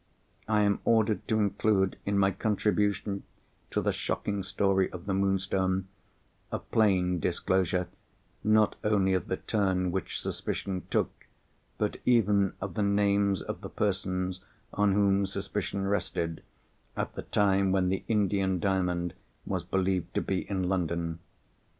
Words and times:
I 0.47 0.61
am 0.61 0.79
ordered 0.83 1.27
to 1.27 1.37
include 1.39 1.95
in 2.07 2.17
my 2.17 2.31
contribution 2.31 3.21
to 3.69 3.81
the 3.83 3.91
shocking 3.91 4.41
story 4.41 4.91
of 4.91 5.05
the 5.05 5.13
Moonstone 5.13 5.89
a 6.51 6.57
plain 6.57 7.19
disclosure, 7.19 7.87
not 8.43 8.77
only 8.83 9.13
of 9.13 9.27
the 9.27 9.37
turn 9.37 9.91
which 9.91 10.19
suspicion 10.19 10.87
took, 10.89 11.27
but 11.77 11.97
even 12.03 12.53
of 12.59 12.73
the 12.73 12.81
names 12.81 13.43
of 13.43 13.61
the 13.61 13.69
persons 13.69 14.41
on 14.73 14.93
whom 14.93 15.27
suspicion 15.27 15.85
rested, 15.85 16.41
at 16.97 17.13
the 17.13 17.21
time 17.21 17.71
when 17.71 17.89
the 17.89 18.03
Indian 18.07 18.57
Diamond 18.59 19.13
was 19.45 19.63
believed 19.63 20.15
to 20.15 20.21
be 20.23 20.49
in 20.49 20.63
London. 20.67 21.19